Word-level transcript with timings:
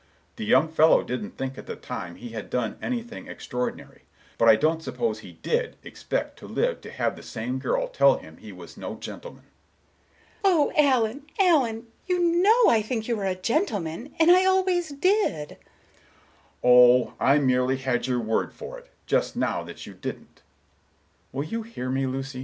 The 0.35 0.45
young 0.45 0.67
fellow 0.67 1.03
didn't 1.03 1.37
think 1.37 1.59
at 1.59 1.67
the 1.67 1.75
time 1.75 2.15
he 2.15 2.29
had 2.29 2.49
done 2.49 2.75
anything 2.81 3.27
extraordinary; 3.27 4.01
but 4.39 4.49
I 4.49 4.55
don't 4.55 4.81
suppose 4.81 5.19
he 5.19 5.33
did 5.43 5.75
expect 5.83 6.39
to 6.39 6.47
live 6.47 6.81
to 6.81 6.89
have 6.91 7.15
the 7.15 7.21
same 7.21 7.59
girl 7.59 7.87
tell 7.87 8.17
him 8.17 8.37
he 8.37 8.51
was 8.51 8.77
no 8.77 8.95
gentleman." 8.95 9.43
Miss 10.43 10.51
Galbraith, 10.51 10.55
wildly: 10.55 10.83
"O 10.83 10.91
Allen, 10.91 11.25
Allen! 11.39 11.87
You 12.07 12.19
know 12.19 12.67
I 12.69 12.81
think 12.81 13.07
you 13.07 13.19
are 13.19 13.27
a 13.27 13.35
gentleman, 13.35 14.15
and 14.19 14.31
I 14.31 14.43
always 14.43 14.89
did!" 14.89 15.49
Mr. 15.49 15.49
Richards, 15.51 15.59
languidly: 16.63 16.63
"Oh, 16.63 17.13
I 17.19 17.37
merely 17.37 17.77
had 17.77 18.07
your 18.07 18.19
word 18.19 18.53
for 18.55 18.79
it, 18.79 18.89
just 19.05 19.35
now, 19.35 19.61
that 19.61 19.85
you 19.85 19.93
didn't." 19.93 20.41
Tenderly, 20.41 21.29
"Will 21.31 21.43
you 21.43 21.61
hear 21.61 21.91
me, 21.91 22.07
Lucy?" 22.07 22.39